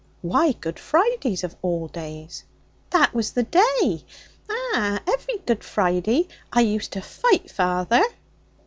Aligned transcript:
'Why 0.23 0.53
Good 0.53 0.79
Fridays, 0.79 1.43
of 1.43 1.55
all 1.61 1.87
days?' 1.87 2.43
'That 2.89 3.13
was 3.13 3.33
the 3.33 3.43
day. 3.43 4.03
Ah! 4.49 4.99
every 5.07 5.37
Good 5.45 5.63
Friday 5.63 6.27
I 6.51 6.63
was 6.63 6.71
used 6.71 6.93
to 6.93 7.01
fight 7.01 7.51
feyther!' 7.51 8.01